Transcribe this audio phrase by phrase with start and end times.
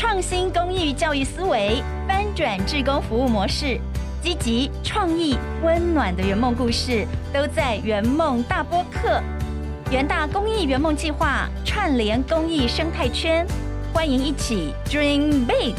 [0.00, 3.78] 创新公益教育思维，翻转志工服务模式，
[4.22, 9.20] 积极创意、温暖的圆梦故事，都在圆梦大播客。
[9.90, 13.46] 元大公益圆梦计划串联公益生态圈，
[13.92, 15.74] 欢迎一起 Dream Big。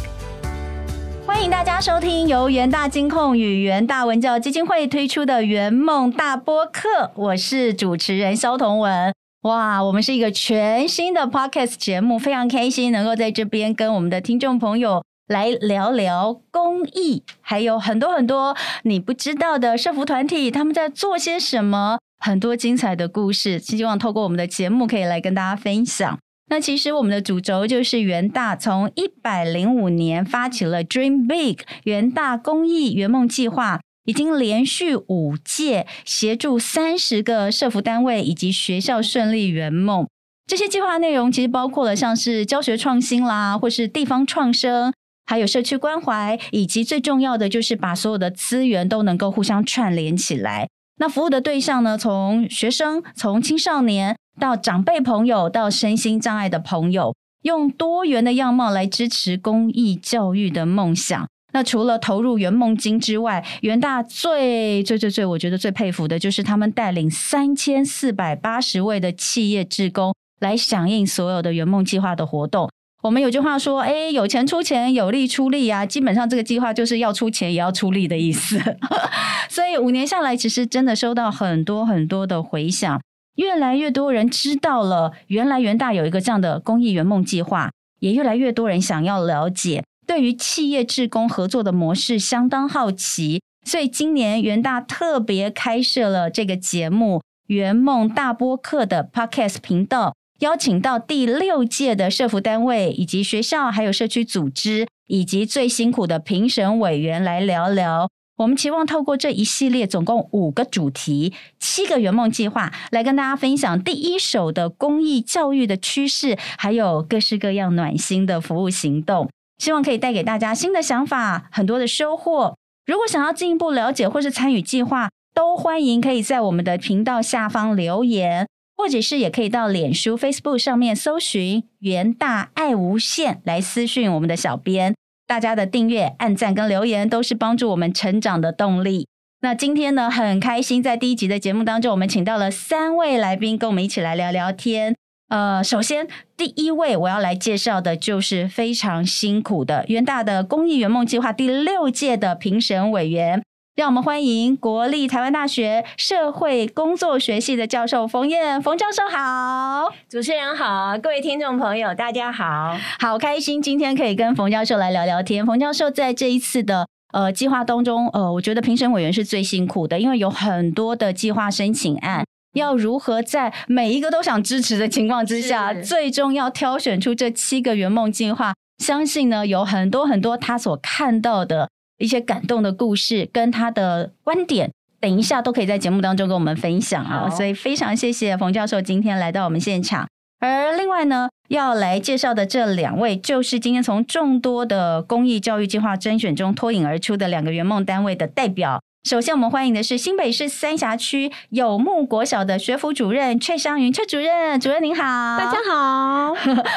[1.26, 9.12] 欢迎大家收听由元大金控与元大文教基金会推出的圆梦大播客，我是主持人肖同文。
[9.44, 21.98] 哇，我们是一个全新的 podcast 节目，非常开心能够在这边跟我们的听众朋友来聊聊公益，还有很多很多你不知道的社服团体他们在做些什么。
[22.20, 26.20] 很多精彩的故事，希望透过我们的节目可以来跟大家分享。
[26.52, 40.08] 那其实我们的主轴就是元大从一百零五年发起了 Dream Big 元大公益圆梦计划，已经连续五届协助三十个社服单位以及学校顺利圆梦。
[40.48, 44.92] 这些计划内容其实包括了像是教学创新啦，或是地方创生，
[45.26, 50.68] 还有社区关怀，以及最重要的就是把所有的资源都能够互相串联起来。
[50.98, 51.98] 那服务的对象呢？
[51.98, 61.28] 从学生、从青少年到长辈朋友，到身心障碍的朋友，用多元的样貌来支持公益教育的梦想。
[61.54, 72.70] 那除了投入圆梦金之外，元大最最最最，我觉得最佩服的就是他们带领三千四百八十位的企业职工来响应所有的圆梦计划的活动。
[73.04, 78.62] 我们有句话说：“哎，有钱出钱，有力出力啊！”基本上这个计划就是要出钱也要出力的意思。
[79.50, 83.02] 所以五年下来，其实真的收到很多很多的回响，
[83.38, 93.42] 越来越多人知道了原来元大有一个这样的公益圆梦计划，也越来越多人想要了解，对于企业职工合作的模式相当好奇。
[93.66, 100.14] 所以今年元大特别开设了这个节目《圆梦大播客》的 Podcast 频道。
[100.40, 108.10] 邀请到第六届的社服单位、以及学校、还有社区组织，以及最辛苦的评审委员来聊聊。
[108.36, 119.30] 我们期望透过这一系列总共五个主题、七个圆梦计划，来跟大家分享第一手的公益教育的趋势，还有各式各样暖心的服务行动。
[119.62, 122.58] 希望可以带给大家新的想法，很多的收获。
[122.88, 128.48] 如果想要进一步了解或是参与计划，都欢迎可以在我们的频道下方留言。
[128.76, 134.96] 或者是也可以到脸书 Facebook 上面搜寻“元大爱无限”来私讯我们的小编。
[135.28, 139.08] 大家的订阅、按赞跟留言都是帮助我们成长的动力。
[139.42, 144.96] 那今天呢，很开心在第一集的节目当中，我们请到了三位来宾跟我们一起来聊聊天。
[145.32, 153.42] 呃，首先第一位我要来介绍的就是非常辛苦的元大的公益圆梦计划第六届的评审委员。
[153.74, 165.46] 让我们欢迎国立台湾大学社会工作学系的教授冯燕冯教授好，主持人好，各位听众朋友大家好，好开心今天可以跟冯教授来聊聊天。
[165.46, 181.70] 冯教授在这一次的呃计划当中，呃，我觉得评审委员是最辛苦的，因为有很多的计划申请案，要如何在每一个都想支持的情况之下，最终要挑选出这七个圆梦计划，相信呢有很多很多他所看到的。
[181.98, 187.30] 一些感动的故事跟他的观点，等一下都可以在节目当中跟我们分享啊！
[187.30, 190.08] 所以非常谢谢冯教授今天来到我们现场。
[190.40, 198.82] 而另外呢，要来介绍的这两位，就是今天从众多的公益教育计划甄选中脱颖而出的两个圆梦单位的代表。
[199.04, 205.04] 首先，我们欢迎的是新北市三峡区有木国小的学府主任阙湘云阙主任，主任您好，
[205.40, 206.34] 大家好，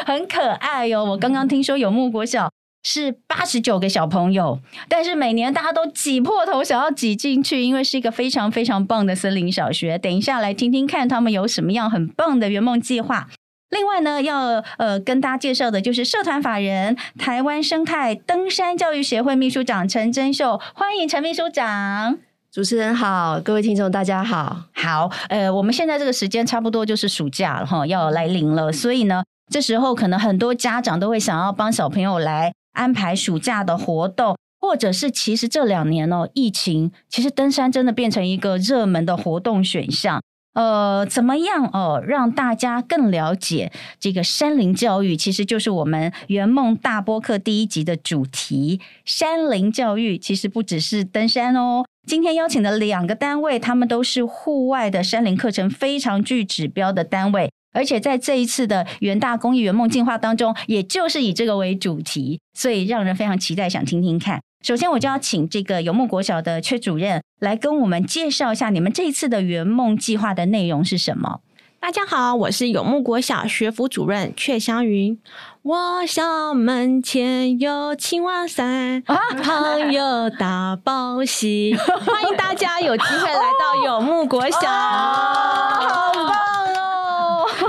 [0.07, 1.05] 很可爱哟！
[1.05, 2.51] 我刚刚听说有木国小。
[2.87, 4.59] 是八十九个小朋友，
[4.91, 9.97] 但是每年大家都挤破头想要挤进去，因为是一个非常非常棒的森林小学。
[9.97, 13.29] 等一下来听听看他们有什么样很棒的圆梦计划。
[13.75, 22.17] 另外呢，要呃跟大家介绍的就是社团法人台湾生态登山教育协会秘书长陈真秀，欢迎陈秘书长。
[22.53, 24.67] 主持人好，各位听众大家好。
[24.75, 32.53] 好，呃，我们现在这个时间差不多就是暑假了哈，要来临了，所以呢，这时候可能很多家长都会想要帮小朋友来。
[32.75, 40.21] 安排暑假的活动，或者是其实这两年哦，疫情其实登山真的变成一个热门的活动选项。
[40.55, 48.81] 呃，怎么样哦，让大家更了解这个山林教育，其实就是我们圆梦大播客第一集的主题。
[49.05, 51.85] 山林教育其实不只是登山哦。
[52.07, 57.51] 今天邀请的两个单位，他们都是户外的山林课程非常具指标的单位。
[57.73, 64.41] 而且在这一次的元大公益圆梦进化当中，也就是以这个为主题，所以让人非常期待，想听听看。
[64.65, 71.41] 首先，我就要请这个游牧国小的阙主任来跟我们介绍一下，你们这一次的圆梦计划的内容是什么？
[71.79, 75.21] 大家好，我是永木国小学府主任阙香云。
[75.61, 81.77] 我校门前有青蛙山， 旁有大宝溪。
[82.07, 86.54] 欢迎大家有机会来到永木国小，好棒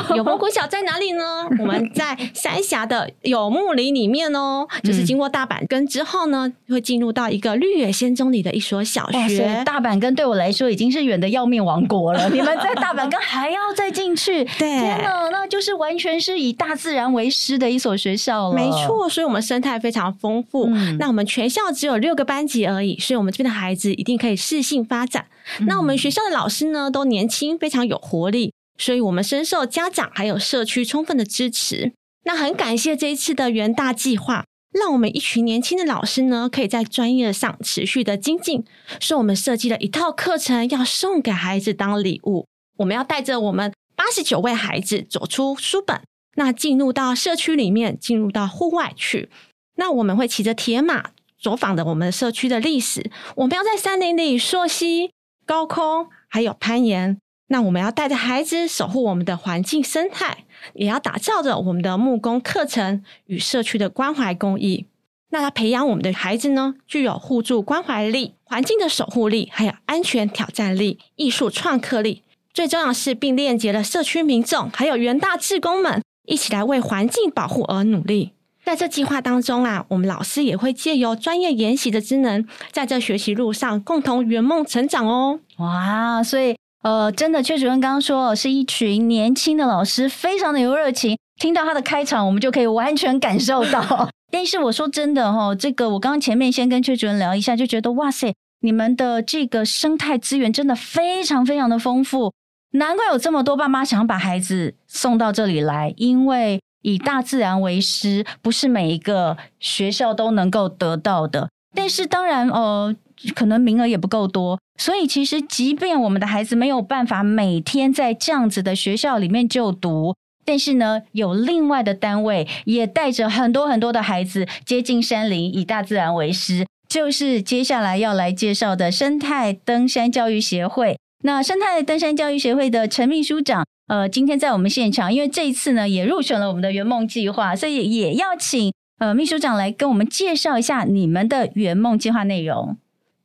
[0.10, 0.16] 哦！
[0.16, 1.48] 永木国小在哪里呢？
[1.60, 9.64] 我们在三峡的有木林里面哦，就是经过大阪根之后呢，会进入到一个绿野仙踪里的一所小，学。
[9.66, 12.30] 大阪根对我来说已经是远的要命王国了。
[12.34, 14.44] 你们在大阪根还要再进去？
[14.58, 18.56] 对天哪，那就是完全是以大自然为师的一所学校了。
[18.56, 20.68] 没，错，所以我们生态非常丰富。
[20.68, 25.26] 嗯那我们全校只有六个班级而已，所以我们这边的孩子一定可以适性发展。
[25.68, 31.94] 那我们学校的老师呢，都年轻，非常有活力，所以我们深受家长还有社区充分的支持。
[32.24, 38.66] 那很感谢这一次的元大计划，让我们一群年轻的老师呢，可以在专业上持续的精进。
[39.00, 42.48] 是我们设计了一套课程，要送给孩子当礼物。
[42.78, 46.02] 我们要带着我们八十九位孩子走出书本，
[46.36, 49.30] 那进入到社区里面，进入到户外去。
[49.76, 55.12] 那我们会骑着铁马走访的我们社区的历史，我们要在山林里溯溪、
[55.46, 57.18] 高空，还有攀岩。
[57.48, 64.88] 那我们要带着孩子守护我们的环境生态，也要打造着我们的木工课程与社区的关怀公益。
[65.30, 72.24] 那要培养我们的孩子呢，具有互助关怀力、环境的守护力，还有安全挑战力、艺术创客力。
[72.54, 78.32] 最重要是，并链接了社区民众还有元大志工们一起来为环境保护而努力。
[78.64, 85.40] 在这计划当中啊，我们老师也会借由专业研习的职能，在这学习路上共同圆梦成长哦。
[85.58, 91.18] 哇，所以呃，真的，确主任刚刚说是一群年轻的老师，非常的有热情。
[91.42, 94.08] 听到他的开场，我们就可以完全感受到。
[94.32, 102.32] 但是我说真的哈、这个我刚刚前面先跟邱主任聊一下，就觉得哇塞，你们的这个生态资源真的非常非常的丰富，
[102.74, 111.50] 难怪有这么多爸妈想要把孩子送到这里来，因为以大自然为师，不是每一个学校都能够得到的。
[111.74, 112.96] 但是当然，呃，
[113.34, 120.16] 可能名额也不够多，所以其实即便我们的孩子没有办法每天在这样子的学校里面就读。
[120.48, 131.00] 但是呢，有另外的单位也带着很多很多的孩子接近山林，以大自然为师，就是接下来要来介绍的生态登山教育协会。
[131.24, 142.78] 那生态登山教育协会的陈秘书长，呃，今天在我们现场，因为这一次呢也入选了我们的圆梦计划，所以也要请呃秘书长来跟我们介绍一下你们的圆梦计划内容。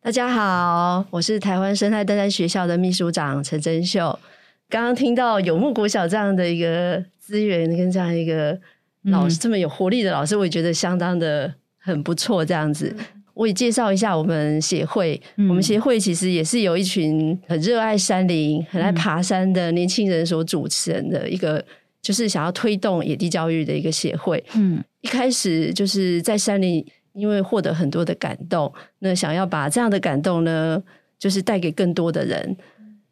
[0.02, 4.18] 大家好，我是台湾生态登山学校的秘书长陈真秀。
[4.66, 8.58] 刚刚听到有木国小这样的一个资源跟这样一个
[9.02, 12.42] 老师、嗯这么有活力的老师，我也觉得相当的很不错。
[12.42, 12.96] 这样子，
[13.34, 15.20] 我也介绍一下我们协会。
[15.36, 21.62] 嗯我们协会其实也是有一群很热爱山林、很爱爬山的年轻人所主持人的一个，
[22.00, 24.42] 就是想要推动野地教育的一个协会。
[24.54, 30.82] 嗯一开始就是在山里，因为获得很多的感动，那想要把这样的感动呢，
[31.18, 32.56] 就是带给更多的人。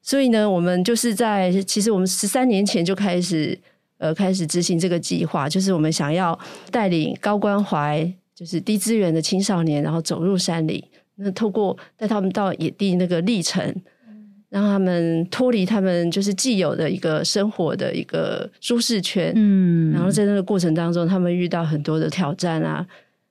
[0.03, 3.59] 所以呢，我们就是在其实我们十三年前就开始
[3.99, 6.39] 呃开始执行这个计划，就是我们想要
[6.71, 10.85] 带领高关怀，就是低资源的青少年，然后走入山里，
[11.17, 13.75] 那透过带他们到野地那个历程。
[14.51, 22.87] 让他们脱离他们就是既有的一个生活的一个舒适圈，嗯然后在那个过程当中，他们遇到很多的挑战啊，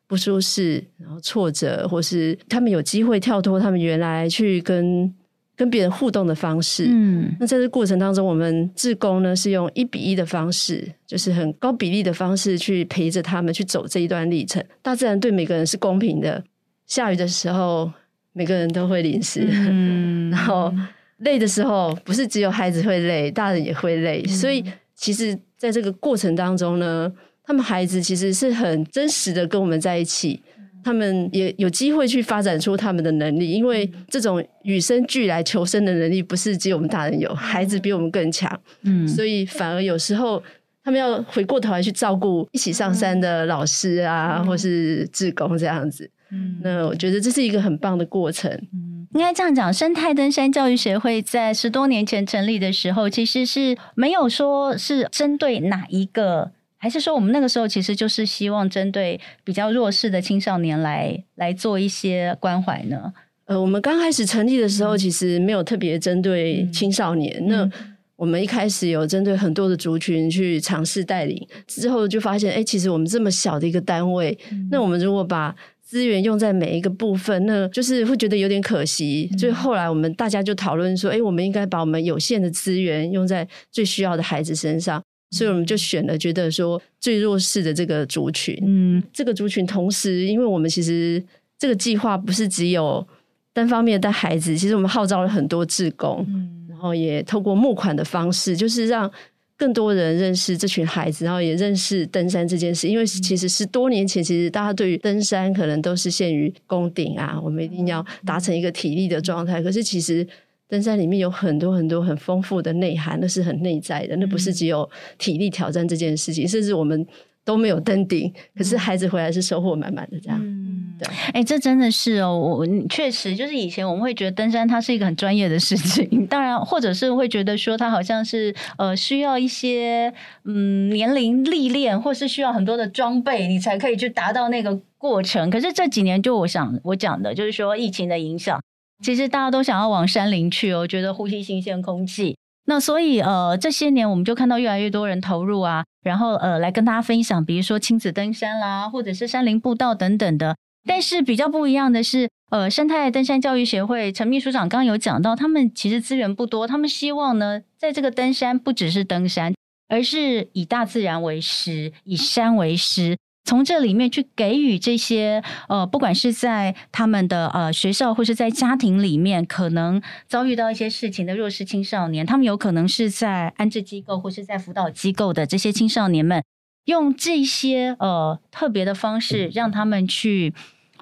[0.08, 5.14] 不舒适，然后挫折，或是他们有机会跳脱他们原来去跟
[5.56, 6.86] 跟别人互动的方式。
[6.90, 14.64] 嗯那在这过程当中，我们志工呢是用一比一的方式，就是很高比例的方式去陪着他们去走这一段历程。
[14.82, 16.44] 大自然对每个人是公平的，
[16.86, 17.92] 下雨的时候
[18.34, 20.74] 每个人都会淋湿，嗯 然后
[21.18, 24.24] 累的时候，不是只有孩子会累，大人也会累。
[24.26, 24.64] 所以，
[24.96, 27.12] 其实在这个过程当中呢，
[27.48, 30.44] 他们孩子其实是很真实的跟我们在一起，
[30.84, 33.50] 他们也有机会去发展出他们的能力。
[33.50, 38.60] 因为这种与生俱来求生的能力，不是只有我们大人有，孩子比我们更强。
[38.84, 40.44] 嗯所以，反而有时候。
[40.84, 46.10] 他们要回过头来去照顾一起上山的老师啊，或是志工这样子。
[46.32, 48.50] 嗯那我觉得这是一个很棒的过程。
[48.72, 63.12] 嗯应该这样讲，生态登山教育协会在十多年前成立的时候，其实是没有说是针对哪一个，还是说我们那个时候其实就是希望针对比较弱势的青少年来来做一些关怀呢？
[63.46, 67.48] 呃，我们刚开始成立的时候，其实没有特别针对青少年。
[67.48, 67.70] 那
[68.16, 74.38] 我们一开始有针对很多的族群去尝试带领，之后就发现，哎、其实我们这么小的一个单位，
[74.70, 79.32] 那我们如果把资源用在每一个部分，那就是会觉得有点可惜。
[79.38, 85.02] 所以后来我们大家就讨论说，哎，我们应该把我们有限的资源用在最需要的孩子身上。
[85.32, 88.58] 所以我们就选了觉得说最弱势的这个族群。
[88.66, 91.24] 嗯，这个族群同时，因为我们其实
[91.58, 93.06] 这个计划不是只有
[93.54, 99.12] 单方面带孩子，其实我们号召了很多志工，嗯，然后也透过募款的方式，就是让。
[99.60, 102.88] 更多人认识这群孩子，然后也认识登山这件事。
[102.88, 109.60] 因为其实是多年前，其实大家对于登山可能都是限于攻顶啊，我们一定要达成一个体力的状态。
[109.60, 110.24] 可是其实
[110.70, 117.06] 登山里面有很多很多很丰富的内涵，那是很内在的，那不是只有体力挑战这件事情，甚至我们。
[117.48, 120.38] 都没有登顶，可是孩子回来是收获满满的，这样。
[120.38, 121.08] 嗯，对。
[121.32, 135.50] 哎，这真的是哦，我确实就是以前我们会觉得登山它是一个很专业的事情，当然，或者是会觉得说它好像是呃需要一些嗯年龄历练，或是需要很多的装备，你才可以去达到那个过程。
[135.50, 138.62] 可是这几年，就我想我讲的就是说疫情的影响，
[139.04, 142.38] 其实大家都想要往山林去哦，觉得呼吸新鲜空气。
[142.66, 150.58] 那所以呃，这些年我们就看到越来越多人投入啊，然后呃来跟大家分享，比如说亲子登山啦，或者是山林步道等等的。
[150.86, 159.54] 但是比较不一样的是，呃，生态登山教育协会陈秘书长刚有讲到，他们其实资源不多，他们希望呢，在这个登山不只是登山，
[159.90, 163.18] 而是以大自然为师，以山为师。
[163.48, 176.44] 从这里面去给予这些呃，不管是在他们的呃学校，或是在家庭里面，可能遭遇到一些事情的弱势青少年，他们有可能是在安置机构或是在辅导机构的这些青少年们，
[176.84, 180.54] 用这些呃特别的方式，让他们去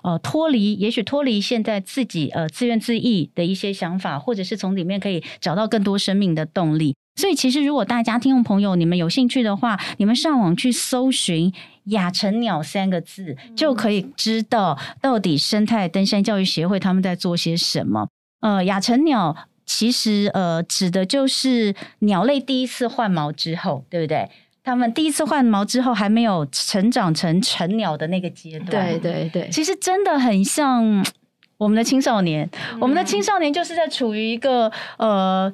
[0.04, 6.96] 呃脱离，也许脱离现在自己呃自怨自艾的一些想法，或者是从里面可以找到更多生命的动力。
[7.16, 11.54] 所以，其实如果大家听众朋友你们有兴趣的话，你们上网去搜寻
[11.86, 18.10] “亚成鸟”三个字，就可以知道到底生态登山教育协会他们在做些什么。
[18.42, 19.34] 呃，亚成鸟
[19.66, 24.30] 其实呃指的就是鸟类第一次换毛之后，对不对？
[24.62, 31.06] 他们第一次换毛之后还没有成长成成鸟的那个阶段，对对对，其实真的很像
[31.58, 32.50] 我们的青少年。
[32.82, 35.54] 我们的青少年就是在处于一个呃。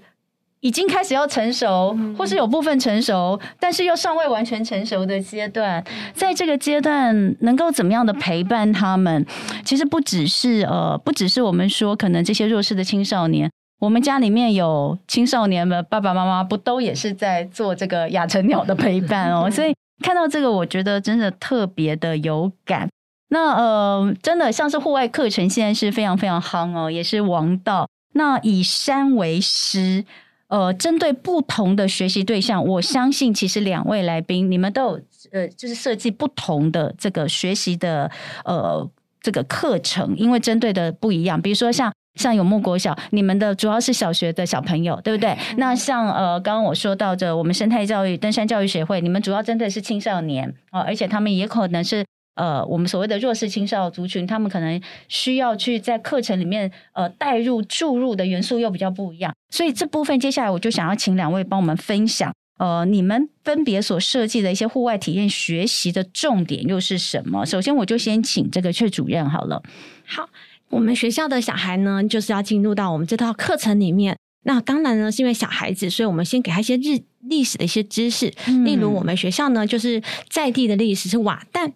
[0.62, 9.26] 已经开始要成熟，或是有部分成熟，但是又尚未完全成熟的阶段，在这个阶段能够怎么样的陪伴他们？
[9.66, 13.50] 其实不只是呃，不只是我们说可能这些弱势的青少年，
[13.80, 19.50] 我们家里面有青少年的爸爸妈妈，不都也是在做这个亚成鸟的陪伴哦？
[19.52, 22.88] 所以看到这个，我觉得真的特别的有感。
[23.30, 27.88] 那呃，真的像是户外课程，现在是非常非常夯哦，也是王道。
[28.14, 30.06] 那以山为师。
[30.52, 38.12] 呃，针对不同的学习对象，我相信其实两位来宾你们都有呃，就是设计不同的这个学习的
[38.44, 38.86] 呃
[39.22, 41.42] 这个课程，因为针对的不一样。
[41.42, 45.38] 比如说像像有木国小，你们的主要是小学的小朋友，对不对？
[45.56, 52.06] 那像呃刚刚我说到的，我们生态教育登山教育协会，你们主要针对是青少年啊，而且他们也可能是。
[52.42, 67.46] 呃，我们所谓的弱势青少族群，他们可能需要去在课程里面呃带入注入的元素又比较不一样，所以这部分接下来我就想要请两位帮我们分享，呃，你们分别所设计的一些户外体验学习的重点又是什么？
[67.46, 69.62] 首先，我就先请这个阙主任好了。
[70.04, 70.28] 好，
[70.70, 74.18] 我们学校的小孩呢，就是要进入到我们这套课程里面。
[74.46, 78.34] 那当然呢，是因为小孩子，所以我们先给他一些日历史的一些知识，
[78.66, 81.72] 例如我们学校呢，就是在地的历史是瓦旦。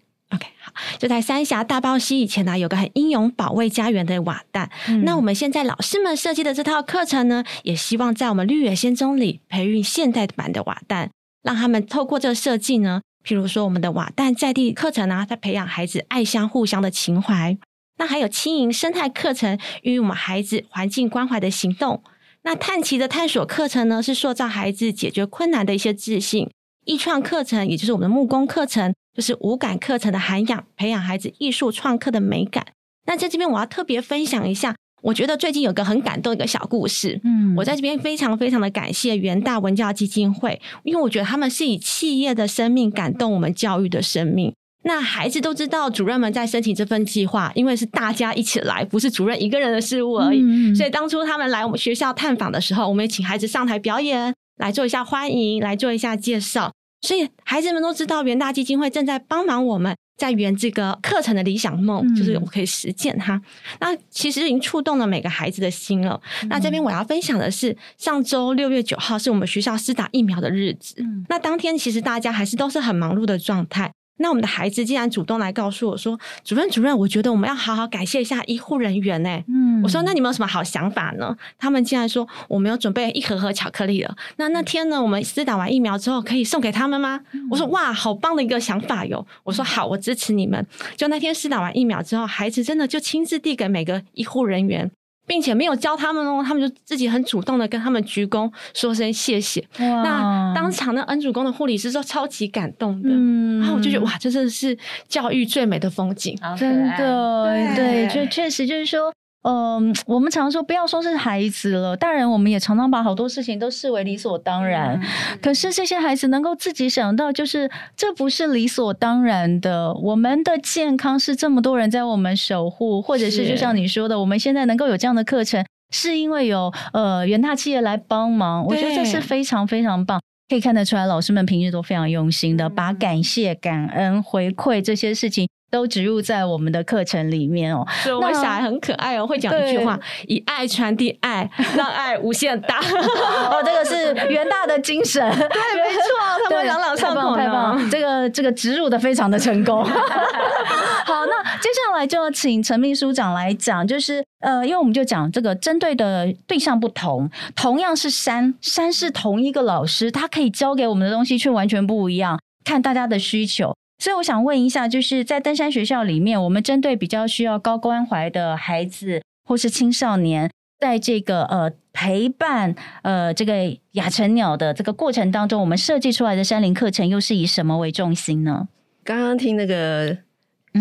[0.97, 4.69] 就在三峡大包溪以前呢，有个很英勇保卫家园的瓦旦。
[5.03, 11.09] 那我们现在老师们设计的这套课程呢，也希望在我们绿野仙踪里培育现代版的瓦旦，
[11.43, 17.57] 让他们透过这个设计呢，譬如说我们的瓦旦在地课程啊，在培养孩子爱乡互相的情怀。
[17.97, 22.03] 那还有轻盈生态课程，与我们孩子环境关怀的行动。
[22.43, 26.49] 那探奇的探索课程呢，是塑造孩子解决困难的一些自信。
[26.85, 28.93] 艺创课程，也就是我们的木工课程。
[29.15, 32.65] 就是五感课程的涵养，培养孩子艺术创客的美感。
[33.07, 37.21] 那在这边，我要特别分享一下，我觉得最近有个很感动一个小故事。
[37.23, 44.53] 嗯，我在这边非常非常的感谢元大文教基金会，因为我觉得他们是以企业的生命感动我们教育的生命。
[44.83, 50.75] 那孩子都知道，主任们在申请这份计划，因为是大家一起来，不是主任一个人的事物而已。
[50.75, 56.71] 所以当初他们来我们学校探访的时候，我们也请孩子上台表演，来做一下欢迎，来做一下介绍。
[57.05, 63.39] 所以孩子们都知道，元大基金会正在帮忙我们，在圆这个课程的理想梦，就是我可以实践它。
[63.79, 66.19] 那其实已经触动了每个孩子的心了。
[66.49, 70.95] 那这边我要分享的是，上周六月九号是我们学校施打疫苗的日子。
[71.29, 73.91] 那当天其实大家还是都是很忙碌的状态。
[74.17, 84.15] 那我们的孩子竟然主动来告诉我说：“主任，主任，我觉得我们要好好感谢一下医护人员呢。”嗯我说：“那你们有什么好想法呢？”他们竟然说：“我们有准备一盒盒巧克力了。
[84.37, 87.19] 那那天呢，我们施打完疫苗之后可以送给他们吗？”
[87.51, 94.89] 我说：“哇，好棒的一个想法哟！”我说：“好，我支持你们。”就那天施打完疫苗之后，孩子真的就亲自递给每个医护人员。
[95.25, 99.65] 并且没有教他们哦，他们就自己很主动的跟他们鞠躬说声谢谢。
[99.77, 103.59] 那当场那恩主公的护理师说超级感动的，嗯。
[103.59, 104.77] 然后我就觉得哇，这真的是
[105.07, 106.37] 教育最美的风景。
[106.57, 107.75] 真的，对。
[107.75, 109.11] 对，就确实就是说，
[109.47, 114.99] 嗯、我们常说不要说是孩子了，大人我们也常常把好多事情都视为理所当然。
[115.39, 119.93] 可是这些孩子能够自己想到，就是这不是理所当然的。
[119.93, 128.65] 我们的健康是这么多人在为我们守护，或者是是就像你说的，我们现在能够有这样的课程，是因为有呃元大企业来帮忙。
[128.65, 130.19] 我觉得这是非常非常棒。
[130.47, 137.85] 可以看得出来，老师们平日都非常用心的，把感谢、感恩、回馈这些事情都植入在我们的课程里面哦。
[138.03, 142.79] 所以我们小孩很可爱哦，会讲一句话：以爱传递爱，让爱无限大。
[143.49, 146.03] 哦，这个是元大的精神，对，没错，
[146.43, 149.83] 他们对朗朗上口呢太棒，这个这个植入的非常的成功。
[149.85, 163.75] 好，那接下来就要请陈秘书长来讲，就是呃，因为我们就讲这个针对的对象不同，同样是山，山是同一个老师，他可以教给我们的东西却完全不一样，看大家的需求。
[163.97, 178.67] 所以我想问一下，就是在登山学校里面，我们针对比较需要高关怀的孩子或是青少年，在这个呃陪伴呃这个亚成鸟的这个过程当中，我们设计出来的山林课程又是以什么为重心呢？
[179.03, 180.17] 刚刚听那个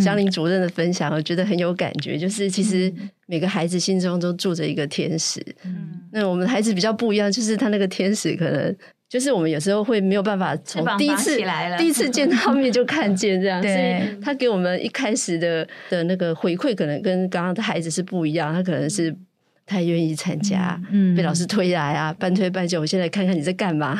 [0.02, 2.18] 江林主任的分享，我觉得很有感觉。
[2.18, 2.92] 就是其实
[3.26, 5.40] 每个孩子心中都住着一个天使。
[5.64, 8.76] 嗯那我们的孩子比较不一样，就是他那个天使可能
[9.08, 18.52] 就是我们有时候会没有办法从第一次起来了第一次见到面就看见这样， 所以他给我们一开始的的那个回馈，可能跟刚刚的孩子是不一样。
[18.52, 19.18] 他可能是不
[19.66, 22.80] 太愿意参加，嗯被老师推来啊，半推半就。
[22.80, 23.96] 我现在看看你在干嘛。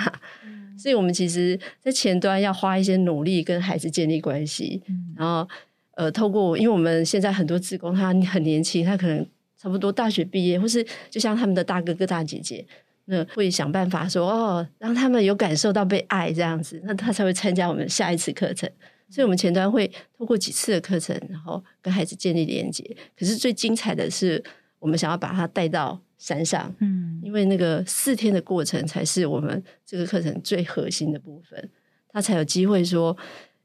[0.76, 4.82] 所以，我们其实，在前端要花一些努力跟孩子建立关系，
[5.16, 5.48] 然后，
[5.94, 9.24] 呃，透过，因为我们现在很多职工他很年轻，他可能
[9.56, 12.66] 差不多大学毕业，或是就像他们的大哥哥大姐姐，
[13.06, 18.70] 那会想办法说，哦，让他们有感受到被爱这样子，那他才会参加我们下一次课程。
[19.10, 19.86] 所以，我们前端会
[20.16, 22.84] 透过几次的课程，然后跟孩子建立连接。
[23.16, 24.42] 可是最精彩的是，
[24.78, 31.70] 我们想要把他带到山上，嗯因为那个四天的过程才是我们这个课程最核心的部分，
[32.08, 33.16] 他才有机会说，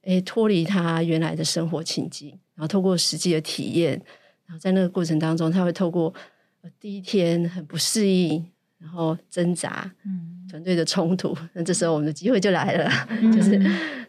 [0.03, 3.93] 哎，脱离他原来的生活情境，然后透过实际的体验，
[4.45, 6.13] 然后在那个过程当中，他会透过、
[6.61, 8.45] 呃第一天很不适应，
[8.79, 12.89] 然后挣扎，嗯团队的冲突，那这时候我们的机会就来了，
[13.31, 13.59] 就是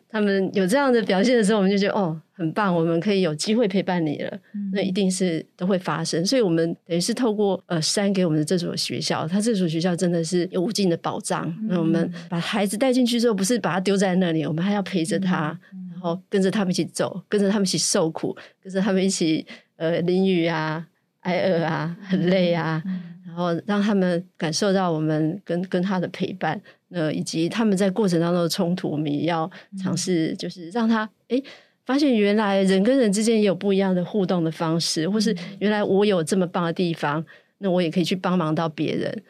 [0.08, 4.38] 他们有这样的表现的时候，我们就觉得哦，很棒，我们可以有机会陪伴你了。
[4.72, 11.54] 那一定是都会发生，所以我们等于是透过呃山给我们的这所学校，它这所学校真的是有无尽的保障。
[11.68, 15.56] 那我们把孩子带进去之后，不是把他丢在那里，我们还要陪着他，
[15.92, 20.86] 然后跟着他们一起走，跟着他们一起受苦，跟着他们一起呃淋雨啊、
[21.20, 22.82] 挨饿啊、很累啊，
[23.30, 26.60] 然后让他们感受到我们跟跟他的陪伴。
[26.88, 29.48] 那以及他们在过程当中的冲突，我们也要
[29.80, 31.40] 尝试，就是让他诶
[31.86, 37.24] 发现原来人跟人之间也有不一样的互动的方式，或是原来我有这么棒的地方，
[37.58, 39.22] 那我也可以去帮忙到别人。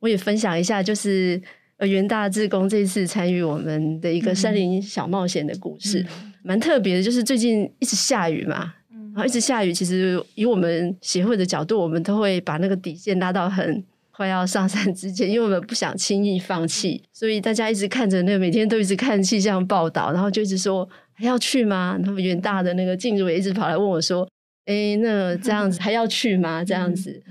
[0.00, 1.40] 我也分享一下，就是
[1.76, 6.04] 呃元大志工这次参与我们的一个森林小冒险的故事，
[6.42, 7.02] 蛮、特别的。
[7.02, 8.74] 就是最近一直下雨嘛，
[9.14, 13.84] 然后一直下雨，其实以我们协会的角度，我们都会把那个底线拉到很。
[14.14, 21.96] 快要上山之前，因为我们不想轻易放弃，所以大家一直看着那个，每天都一直看气象报道，然后就一直说还要去吗？
[21.98, 24.28] 然后远大的那个静茹也一直跑来问我说
[24.66, 27.22] ：“哎，那这样子还要去吗？”这样子。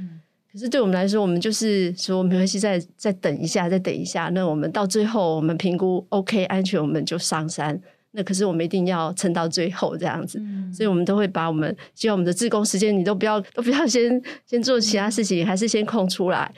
[0.52, 4.30] 可是对我们来说，我们就是说没关系，再再等一下，再等一下。
[4.34, 7.80] 那我们到最后，我们评估 OK 安全，我们就上山。
[8.14, 10.42] 那可是我们一定要撑到最后这样子，
[10.74, 16.52] 所以我们都会把我们希望我们的自工时间，你都不要都不要先先做其他事情，还是先空出来。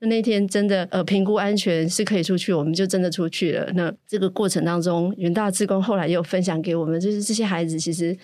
[0.00, 3.70] 那那天真的呃评估安全是可以出去，我们就真的出去了。
[3.74, 8.14] 那这个过程当中，元大自工后来也有分享给我们，就是这些孩子其实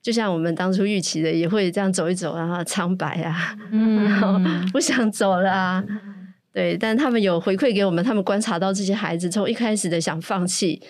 [0.00, 4.40] 就像我们当初预期的，也会这样走一走，然后苍白啊， 然后
[4.72, 5.84] 不想走了啊。
[6.50, 10.80] 对，但他们有回馈给我们，他们观察到这些孩子从一开始的想放弃，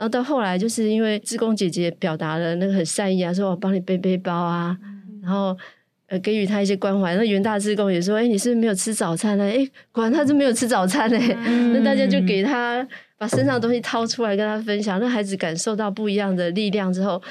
[0.00, 4.74] 然后到后来就是因为志工姐姐表达了那个很善意啊，说我帮你背背包啊，
[5.22, 5.54] 然后
[6.06, 7.14] 呃给予他一些关怀。
[7.16, 9.44] 那元大志工也说，哎，你是不是没有吃早餐呢？
[9.44, 9.58] 哎，
[9.92, 11.36] 果然他是没有吃早餐嘞。
[11.74, 12.86] 那大家就给他
[13.18, 17.22] 把身上的东西掏出来跟他分享，让孩子感受到不一样的力量之后。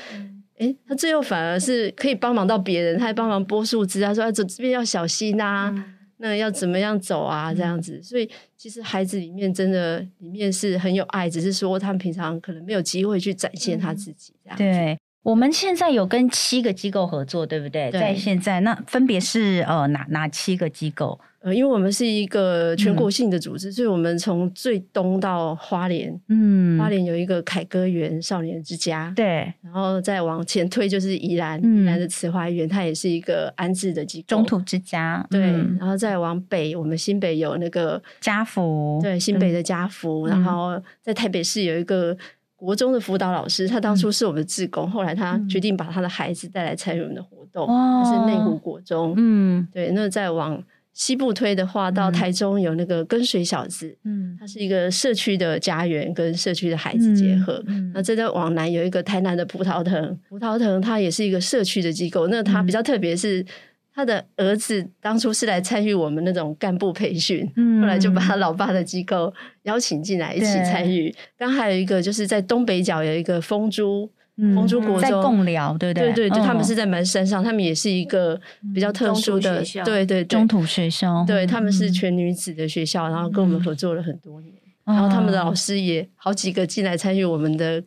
[0.59, 5.73] 哎，他最后反而是可以帮忙到别人，他还帮忙拨树枝啊，说啊走这边要小心呐，
[6.21, 8.01] 那要怎么样走啊，这样子。
[8.03, 14.33] 所以其实孩子里面真的里面是很有爱，只是说他们平常可能没有机会去展现他自己。
[14.43, 17.91] 这样对，我们现在有跟七个机构合作，对不对？
[17.91, 21.19] 在现在，那分别是呃哪哪七个机构？
[21.41, 35.39] 呃，因为我们是一个全国性的组织，所以我们从最东到花莲，嗯，花莲有一个凯歌园少年之家，对，然后再往前推就是宜兰，宜兰的慈华园，它也是一个安置的机构，中途之家，对，
[35.79, 42.17] 然后再往北，我们新北有那个家福，对，新北的家福，然后在台北市有一个
[42.59, 50.61] 国中的辅导老师，他当初是我们的志工，后来他决定把他的孩子带来参与我们的活动，他是内湖国中，嗯，对，那再往。
[50.91, 57.63] 西部推的话，到台中有那个跟随小子，嗯，它是一个社区的家园，跟社区的孩子结合。
[57.93, 62.27] 那再再往南有一个台南的葡萄藤，葡萄藤它也是一个社区的机构。
[62.27, 63.45] 那它比较特别是，
[63.93, 67.45] 他的儿子当初是来参与我们那种干部培训，
[67.81, 71.13] 后来就把他老爸的机构邀请进来一起参与。
[71.37, 74.09] 刚还有一个就是在东北角有一个风珠。
[74.55, 75.01] 丰珠国中。
[75.01, 76.13] 在共寮，对对？
[76.13, 78.39] 对，就他们是在蛮山上，他们也是一个
[78.73, 84.53] 比较特殊的，对对中土学校，对他们是全女子的学校，然后跟我们合作了很多年，
[84.85, 87.83] 然后他们的老师也好几个进来参与我们的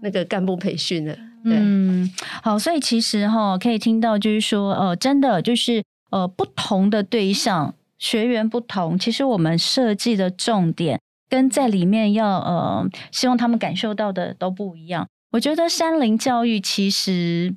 [0.00, 1.16] 那个干部培训了。
[1.54, 2.10] 嗯，
[2.42, 15.06] 好，所以其实哈，可以听到就是说，呃，真的就是呃，不同的对象学员不同，其实我们设计的重点跟在里面要呃，希望他们感受到的都不一样。
[15.32, 17.54] 我觉得山林教育其实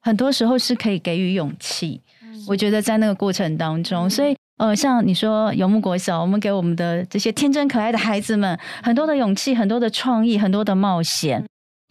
[0.00, 2.00] 很多时候是可以给予勇气。
[2.46, 11.44] 我觉得在那个过程当中，所以呃，像你说游牧国小，我们给我们的这些天真可爱的孩子们很多的勇气、很多的创意、很多的冒险。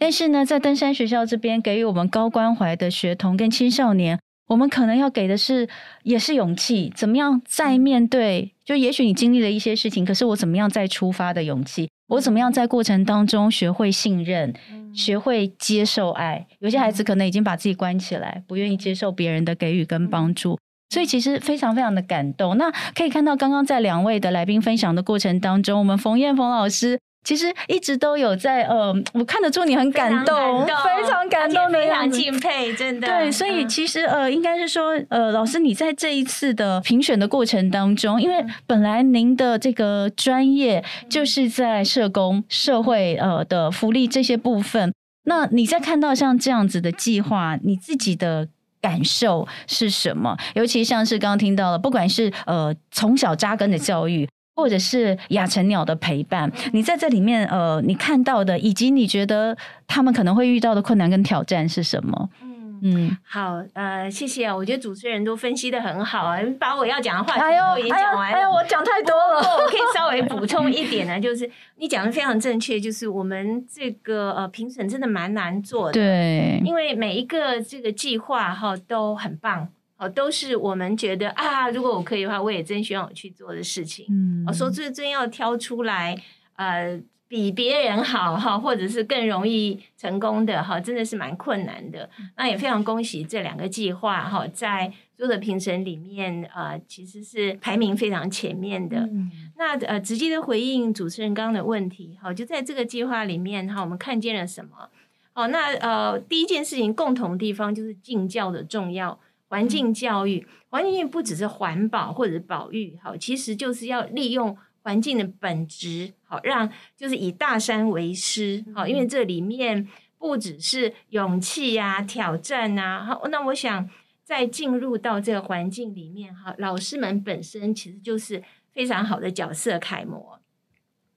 [0.04, 5.66] 但是呢，在登山学校这边给予我们高关怀的学童跟青少年，我们可能要给的是
[6.02, 8.52] 也是勇气，怎么样再面对？
[8.66, 11.88] 就也许你经历了一些事情，可是我怎么样再出发的勇气？
[12.08, 14.52] 我怎么样在过程当中学会信任，
[14.94, 16.46] 学会接受爱？
[16.58, 20.58] 有些孩子可能已经把自己关起来，不愿意接受别人的给予跟帮助，
[20.90, 22.58] 所以其实非常非常的感动。
[22.58, 27.00] 那可以看到，刚刚在两位的来宾分享的过程当中，我们冯燕冯老师。
[27.24, 33.08] 其实一直都有在呃，我看得出你很感动，非常感动的非常敬佩，真的。
[33.08, 44.92] 对，所以其实呃，应该是说呃，老师你在这一次的评选的过程当中，因为本来您的这个专业就是在社工、社会呃的福利这些部分，
[45.24, 48.46] 那你在看到像这样子的计划，你自己的
[48.82, 50.36] 感受是什么？
[50.54, 54.28] 尤其像是刚刚听到了，不管是呃从小扎根的教育。
[54.54, 62.30] 或者是亚成鸟的陪伴，你在这里面，呃，你看到的，以及你觉得他们可能会遇到的困难跟挑战是什么？
[62.40, 62.50] 嗯
[62.86, 68.36] 嗯，好，呃，谢谢啊，我觉得主持人都分析的很好啊，把我要讲的话题都已经讲完了。
[68.36, 79.68] 哎呦，我讲太多了， 我可以稍微补充一点呢，就是你讲的非常正确，就是我们这个呃评审真的蛮难做的，对，因为每一个这个计划哈都很棒。
[80.04, 84.04] 哦，都是我们觉得啊，如果我可以的话，我也真希望我去做的事情。
[84.10, 86.14] 嗯，我说最真要挑出来，
[86.56, 92.08] 呃，比别人好哈，或者是更容易成功的哈，真的是蛮困难的。
[92.36, 99.08] 那也非常恭喜这两个计划哈，在所有的评审里面，呃，其实是排名非常前面的。
[99.56, 104.90] 那呃，直接的回应主持人刚刚的问题，哈，就在这个计划里面哈，我们看见了什么？
[105.32, 109.18] 哦，那呃，第一件事情共同地方就是敬教的重要。
[109.54, 119.88] 环境教育，环境教育不只是环保或者是保育，好，其实就是要利用环境的本质，好，让就是以大山为师，好，因为这里面
[120.18, 123.88] 不只是勇气啊、挑战啊，好，那我想
[124.24, 130.40] 在进入到这个环境里面，哈，老师们本身其实就是非常好的角色楷模。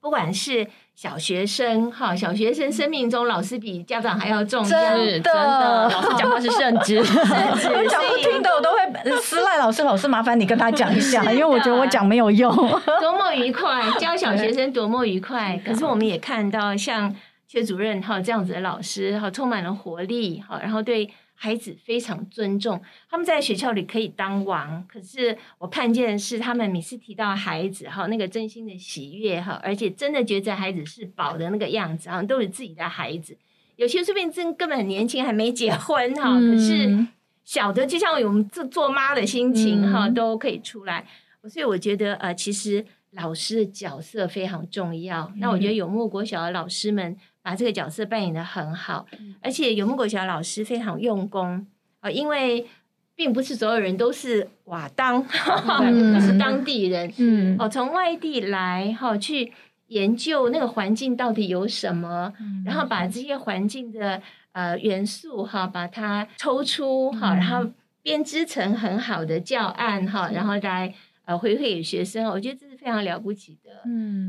[0.07, 0.65] 不管是
[0.95, 12.49] 小学生哈，小学生生命中老师比家长还要重要，真的，老师讲话是圣旨， 我讲不听的我都会私赖老师，老师麻烦你跟他讲一下， 因为我觉得我讲没有用。
[13.01, 15.59] 多么愉快，教小学生多么愉快。
[15.65, 17.13] 可是我们也看到像
[17.49, 21.09] 薛主任哈这样子的老师哈，充满了活力哈，然后对。
[21.39, 24.83] 孩子非常尊重，他们在学校里可以当王。
[24.87, 33.37] 可是我看见的是，他们每次提到孩子哈，那个真心的喜悦哈，而且真的觉得孩子是宝的那个样子，好像都是自己的孩子。
[33.75, 37.05] 有些说不定真根本很年轻，还没结婚哈，可是
[37.45, 41.05] 小的，就像我们做做妈的心情哈，都可以出来。
[41.47, 45.31] 所以我觉得呃，其实老师的角色非常重要。
[45.37, 47.15] 那我觉得有莫国小的老师们
[47.47, 49.05] 把这个角色扮演的很好，
[49.39, 51.65] 而且有木国小老师非常用功
[52.01, 52.67] 啊，因为
[53.15, 55.23] 并不是所有人都是瓦当，
[56.13, 59.53] 都是当地人，嗯，哦，从外地来哈去
[59.87, 62.33] 研究那个环境到底有什么，
[62.65, 70.93] 然后把这些环境的呃元素哈把它抽出哈，然后编织成很好的教案哈，然后来。
[71.27, 73.83] 呃，回馈给学生，我觉得这是非常了不起的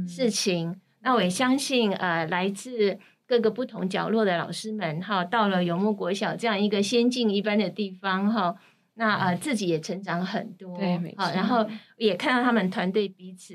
[0.08, 0.74] 事情。
[1.08, 8.54] 那我也相信，呃，来自各个不同角落的老师们，哈，到了游牧国小这样一个仙境一般的地方，哈，
[8.92, 11.24] 那呃，自己也成长很多，对，没错。
[11.34, 11.66] 然后
[11.96, 13.54] 也看到他们团队彼此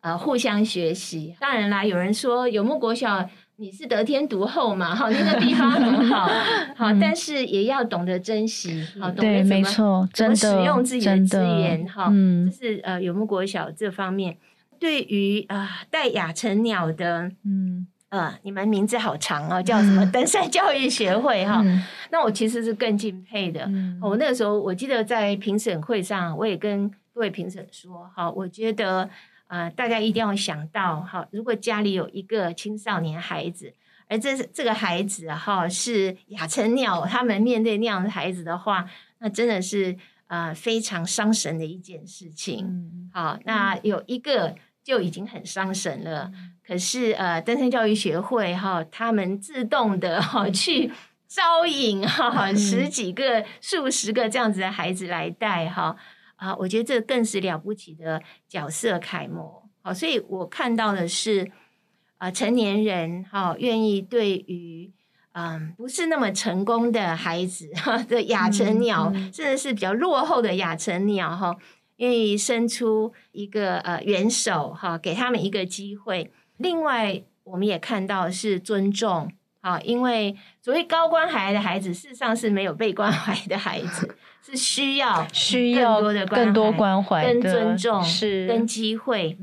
[0.00, 1.36] 呃互相学习。
[1.38, 3.30] 当然啦，有人说游牧国小。
[3.60, 4.94] 你是得天独厚嘛？
[4.94, 6.28] 哈，那个地方很好，
[6.76, 14.36] 好，但是也要懂得珍惜，好，懂得怎么怎么使用自己的资源，哈，嗯这是呃有木国小这方面。
[14.78, 21.62] 对于啊带亚成鸟的，嗯呃，你们名字好长哦，叫什么登山教育学会哈？
[22.10, 23.68] 那我其实是更敬佩的。
[24.00, 29.08] 我那个时候我记得在评审会上，我也跟各位评审说，哈，我觉得。
[29.48, 33.72] 啊，大家一定要想到哈，如果家里有一个青少年孩子，
[34.06, 38.84] 而这是这个孩子哈是亚成鸟，他们面对那样的孩子的话，
[39.20, 43.10] 那真的是啊非常伤神的一件事情。
[43.10, 44.54] 好，那有一个
[44.88, 46.32] 就已经很伤神了。
[46.66, 50.90] 可是呃，登山教育学会哈，他们自动的哈去
[51.26, 55.94] 招引哈十几个、数十个这样子的孩子来带哈。
[56.36, 59.68] 啊，我觉得这更是了不起的角色楷模。
[59.82, 61.50] 好，所以我看到的是，
[62.16, 64.90] 啊，成年人哈愿意对于
[65.32, 71.56] 嗯不是那么成功的孩子哈的亚成鸟，甚至是比较落后的亚成鸟哈，
[71.98, 76.32] 愿意伸出一个呃援手哈，给他们一个机会。
[76.56, 79.30] 另外，我们也看到是尊重。
[79.60, 89.36] 啊，因为所谓高关怀的孩子，事实上是没有被关怀的孩子， 是需要需要更多的关怀、跟尊重、是跟机会。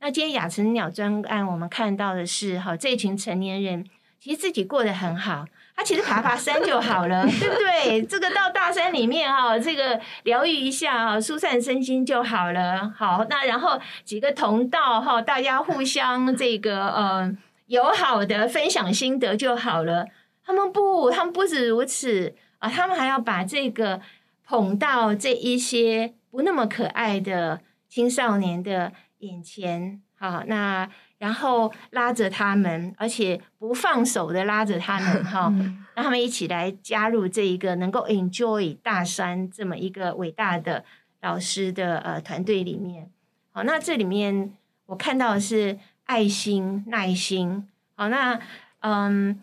[0.00, 3.84] 那今天亚成鸟专案，我们看到的是，哈，这群成年人
[4.20, 5.44] 其实自己过得很好，
[5.76, 8.02] 他其实爬爬山就好了， 对不对？
[8.02, 12.92] 这个到大山里面哈，这个疗愈一下哈，疏散身心就好了。
[12.96, 17.36] 好，那然后几个同道哈，大家互相这个呃。
[17.68, 20.06] 友好的分享心得就好了。
[20.42, 24.00] 他们不，他们不止如此啊，他们还要把这个
[24.42, 35.52] 捧到这一些不那么可爱的青少年的眼前，好，那然后拉着他们，而且不放手的拉着他们， 哈，
[35.94, 40.84] 让他们一起来加入这一个能够 enjoy 大山这么一个伟大的
[41.20, 43.10] 老师的呃团队里面。
[43.52, 44.52] 好，那这里面
[44.86, 45.78] 我看到的是。
[46.08, 48.40] 爱心、耐心，好，那
[48.80, 49.38] 嗯，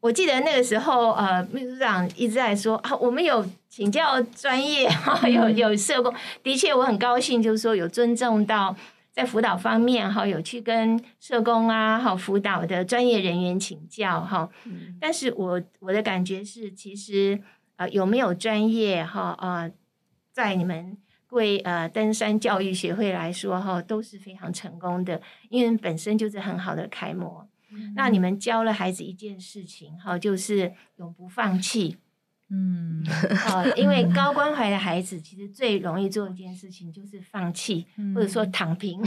[0.00, 8.76] 我记得那个时候，呃，秘书长一直在说啊，我们有请教专业， 哈，有有社工，的确我很高兴，就是说有尊重到
[9.16, 14.48] 在辅导方面，哈，有去跟社工啊，好辅导的专业人员请教，哈，
[15.00, 17.42] 但是我我的感觉是，其实
[17.74, 19.68] 啊，有没有专业，哈啊，
[20.32, 20.96] 在你们。
[21.30, 27.46] 为呃登山教育学会来说哈都是非常成功的，因为本身就是很好的楷模。
[27.96, 31.98] 那你们教了孩子一件事情哈，就是永不放弃。
[32.50, 33.04] 嗯，
[33.36, 39.02] 好，因为高关怀的孩子其实最容易做一件事情就是放弃，或者说躺平。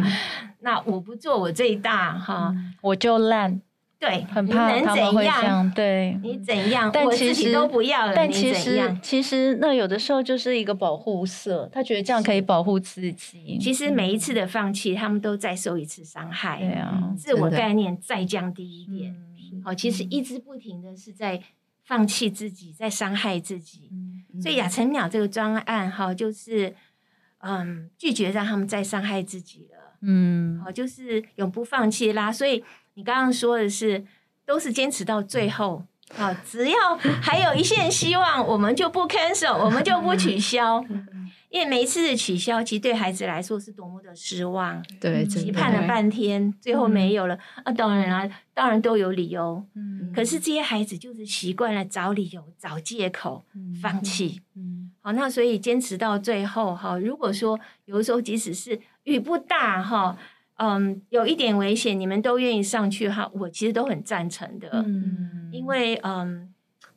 [0.60, 3.62] 那我不做我最大哈，我就烂。
[3.98, 5.72] 对，很怕他们会这样。
[5.74, 6.90] 对，你怎样？
[6.92, 8.12] 但其实都不要了。
[8.14, 13.58] 但其实，其实那有的时候就是一个保护色，他觉得这样可以保护自己。
[13.58, 16.58] 其实每一次的放弃，他们都再受一次伤害。
[16.58, 19.16] 对啊，自我概念再降低一点。
[19.64, 21.40] 好，其实一直不停的是在
[21.86, 23.90] 放弃自己，在伤害自己。
[24.42, 26.74] 所以亚成鸟这个专案哈，就是
[27.38, 29.94] 嗯，拒绝让他们再伤害自己了。
[30.02, 32.30] 嗯，好，就是永不放弃啦。
[32.30, 32.62] 所以。
[32.98, 34.06] 你刚刚说的是，
[34.46, 40.82] 都是坚持到最后，好，只要还有一线希望，我们就不 cancel，我们就不取消，
[41.56, 53.42] 因为每一次的取消，其实对孩子来说是多么的失望，对，期盼了半天，最后没有了，啊，当然啊，当然都有理由，嗯，可是这些孩子就是习惯了找理由、找借口，
[53.80, 60.18] 放弃，嗯，好，那所以坚持到最后，哈，如果说有的时候即使是雨不大，哈。
[60.58, 64.70] 嗯，有一点危险，你们都愿意上去哈，我其实都很赞成的。
[64.86, 66.48] 嗯，因为嗯，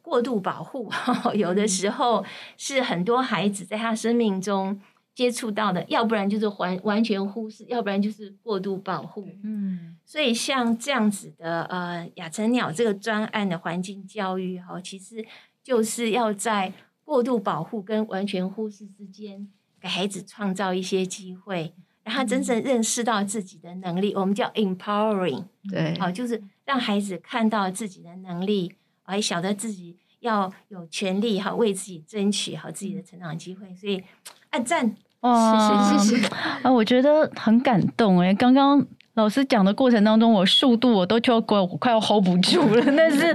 [0.09, 0.91] 过度保护，
[1.35, 2.25] 有的时候
[2.57, 4.81] 是很多孩子在他生命中
[5.13, 9.27] 接触到的，要不然就是完完全忽视，要不然就是过度保护。
[9.43, 15.23] 嗯，所以像这样子的呃亚成鸟这个专案的环境教育哈，其实
[15.63, 16.73] 就是要在
[17.05, 19.47] 过度保护跟完全忽视之间，
[19.79, 21.73] 给孩子创造一些机会。
[22.01, 28.73] 让他真正认识到自己的能力，我们叫 empowering，对，好，就是让孩子看到自己的能力，
[29.09, 33.73] 还晓得自己要有权利哈，为自己争取好自己的成长机会。
[33.75, 34.03] 所以，
[34.51, 36.27] 按赞，哇，谢谢谢
[36.61, 38.33] 啊，我觉得很感动哎。
[38.33, 43.33] 刚刚老师讲的过程当中，我速度我都就快快要 hold 不住了， 但是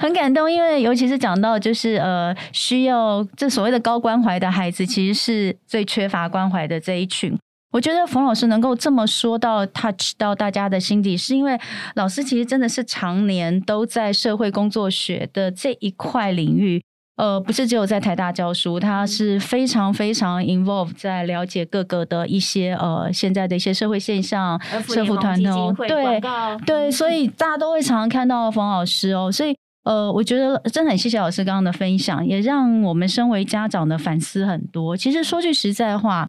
[0.00, 7.36] 很感动，因为尤其是讲到就是呃，需要这所谓的高关怀的孩子，其实是最缺乏关怀的这一群。
[7.76, 11.60] 我觉得冯老师能够这么说到 touch 到大家的心底，是因为
[11.94, 16.82] 老师其实真的是常年都在社会工作学的这一块领域，
[17.16, 24.58] 呃，不是只有在台大教书，他是非常非常 involve 在了解各个的一些呃现在的一些社会现象、
[24.88, 25.44] 社福团体，
[25.86, 26.18] 对
[26.64, 34.96] 对，所以大家都会常常看到冯老师哦，所以呃，我觉得真的很谢谢老师刚刚的分享，也让我们身为家长的反思很多。
[34.96, 36.26] 其实说句实在话。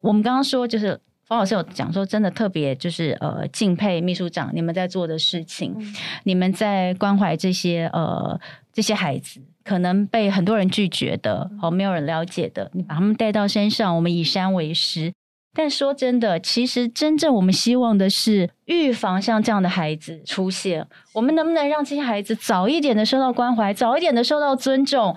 [0.00, 5.74] 我们刚刚说，就是方老师有讲说，真的特别就是呃敬佩秘书长你们在做的事情，
[6.24, 8.38] 你们在关怀这些呃
[8.72, 15.12] 这些孩子，可能被很多人拒绝的，哦没有人了解的，你把他们带到山上，我们以山为师。
[15.52, 20.86] 但说真的，其实真正我们希望的是预防像这样的孩子出现。
[21.12, 25.14] 我们能不能让这些孩子早一点的受到关怀，早一点的受到尊重？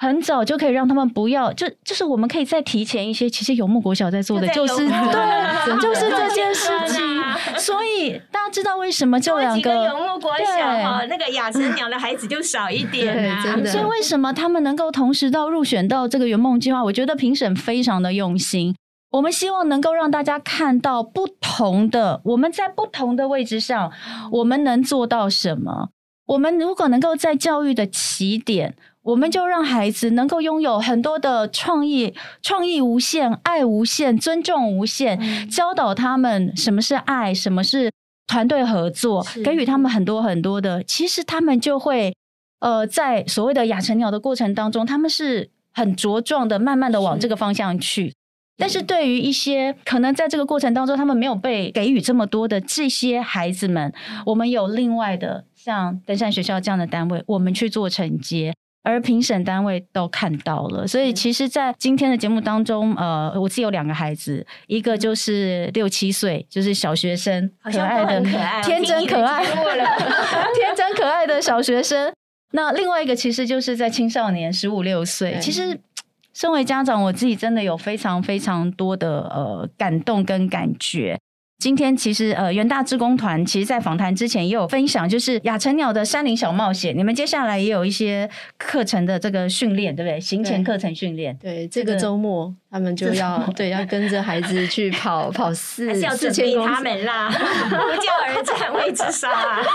[0.00, 3.28] 很早就可以让他们不要，就就是我们可以再提前一些。
[3.28, 4.86] 其实有木国小在做的就是对，
[5.82, 7.08] 就是这件事 情。
[7.56, 13.42] 所以大家知道为什么就两个有木国小哈，那个雅思鸟的孩子就少一点啊。
[13.66, 16.84] 所以为什么他们能够同时到入选到这个圆梦计划？
[16.84, 18.76] 我觉得评审非常的用心。
[19.10, 23.90] 我们希望能够让大家看到不同的，我们在不同的位置上，
[24.30, 25.88] 我们能做到什么？
[26.26, 28.76] 我们如果能够在教育的起点。
[29.08, 37.90] 我们就让孩子能够拥有很多的创意，创意无限，爱无限，尊重无限，教导他们什么是爱，什么是
[38.26, 42.14] 团队合作，给予他们很多很多的，其实他们就会
[42.60, 48.12] 呃，在所谓的养成鸟的过程当中，他们是很茁壮的，慢慢的往这个方向去。
[48.58, 53.90] 但是对于一些可能在这个过程当中，他们没有被给予这么多的这些孩子们，
[54.26, 58.52] 我们有另外的像登山学校这样的单位，我们去做承接。
[58.88, 68.22] 而评审单位都看到了，所以其实，在今天的节目当中，呃，我自己有两个孩子，一个就是六七岁，就是小学生，可爱的、
[68.62, 69.44] 天真可爱、
[70.56, 72.10] 天真可爱的小学生。
[72.52, 75.38] 那另外一个其实就是在青少年，十五六岁。
[75.38, 75.78] 其实，
[76.32, 81.18] 身为家长，我自己真的有非常非常多的呃感动跟感觉。
[81.58, 86.96] 今天其实呃，元大志工团其实，在访谈之前也有分享，就是亚成鸟的山林小冒险。
[86.96, 90.20] 你们接下来也有一些课程的这个训练，对不对？
[90.20, 91.36] 行前课程训练。
[91.42, 96.68] 对，这个周末他们就要对要跟着孩子去跑跑四四千公里。
[96.68, 97.28] 他们啦，
[97.68, 99.28] 不教而战未自杀。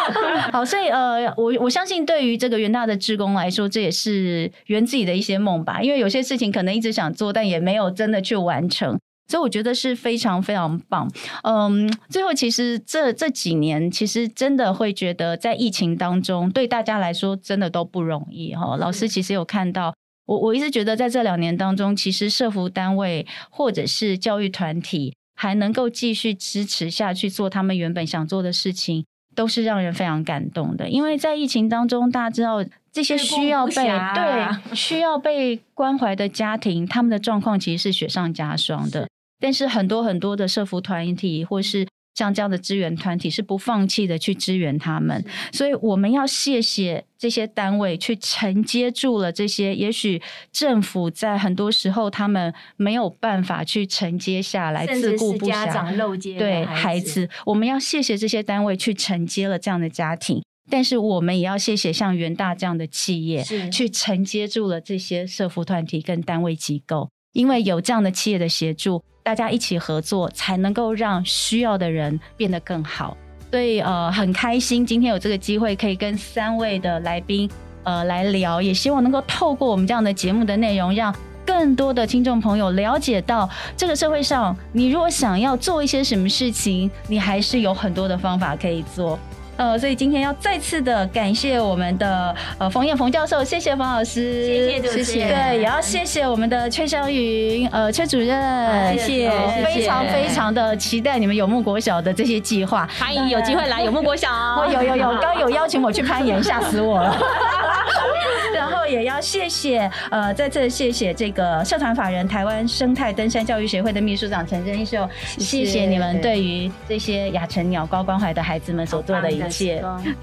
[0.54, 5.82] 好，所以呃，我我相信对于这个元大的志工来说，这也是圆自己的一些梦吧。
[5.82, 8.98] 因为有些事情可能一直想做，但也没有真的去完成。
[9.28, 11.10] 所以我觉得是非常非常棒。
[11.44, 18.76] 嗯，最后其实这这几年，其实真的会觉得在疫情当中，对大家来说真的都不容易哈。
[18.78, 19.94] 老师其实有看到，
[20.26, 29.06] 我我一直觉得在这两年当中，其实社服单位或者是教育团体还能够继续支持下去做他们原本想做的事情，
[29.36, 30.90] 都是让人非常感动的。
[30.90, 39.08] 因为在疫情当中，大家知道这些需要被对 需要被关怀的家庭，他们的状况其实是雪上加霜的。
[39.44, 45.22] 但是很多很多的社服团体，或是像这样的支援团体，是不放弃的去支援他们。
[45.52, 49.76] 所以我们要谢谢这些单位，去承接住了这些。
[49.76, 50.22] 也许
[50.54, 56.38] 政府在很多时候，他们没有办法去承接下来，自顾不暇。
[56.38, 60.42] 对孩子，我们要谢谢这些单位去承接了这样的家庭。
[60.70, 67.10] 但是我们也要谢谢像元大这样的企业，去承接住了这些社服团体跟单位机构。
[67.34, 69.04] 因为有这样的企业的协助。
[69.26, 73.16] 大家一起合作，才能够让需要的人变得更好。
[73.52, 77.50] 所以，呃，很开心今天有这个机会，可以跟三位的来宾，
[77.84, 78.62] 呃，来聊。
[78.62, 89.18] 也希望能够透过我们这样的节目的内容，让更多的听众朋友了解到，这个社会上，你如果想要做一些什么事情，你还是有很多的方法可以做。
[89.64, 107.18] 呃，所以今天要再次的感谢我们的呃冯燕冯教授，谢谢冯老师，谢谢主持人对，也要谢谢我们的崔湘云呃崔主任，谢谢呃非常非常的期待你们有木国小的这些计划，欢迎有机会来有木国小哦，有有有，刚刚有邀请我去攀岩，吓死我了。
[108.54, 115.10] 然后也要谢谢呃，再次谢谢这个社团法人台湾生态登山教育协会的秘书长陈真秀，
[115.40, 119.53] 谢谢你们对于这些亚成鸟高关怀的孩子们所做的一切。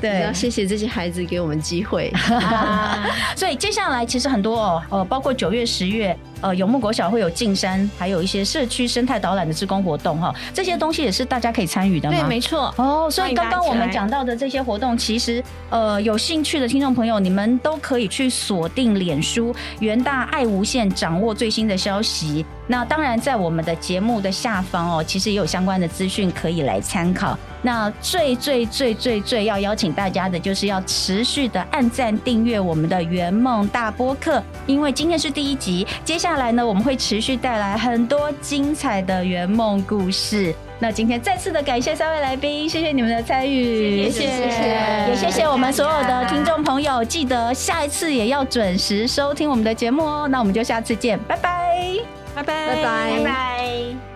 [0.01, 0.22] 对。
[0.22, 2.12] 要，谢谢这些孩子给我们机会。
[3.37, 12.16] 所以接下来其实很多哦，呃，包括九月、十月，呃，有木国小会有进山，还有一些社区生态导览的志工活动哈，这些东西也是大家可以参与的吗？
[12.16, 12.74] 对，没错。
[12.76, 22.45] 哦，所以刚刚我们讲到的这些活动，其实呃有兴趣的听众朋友，你们都可以去锁定脸书元大爱无限，掌握最新的消息。
[22.66, 27.36] 那当然，在我们的节目的下方哦，其实也有相关的资讯可以来参考。
[27.62, 40.55] 那最最最最最要邀请大家的，就是要持续的按赞订阅我们的圆梦大播客，因为今天是第一集，接下来呢，我们会持续带来很多精彩的圆梦故事。
[40.78, 50.28] 那今天再次的感谢三位来宾，谢谢你们的参与，谢谢谢谢也谢谢我们所有的听众朋友，记得下一次也要准时收听我们的节目哦。
[50.28, 51.61] 那我们就下次见，拜拜。
[52.35, 54.10] 拜拜，拜拜拜拜。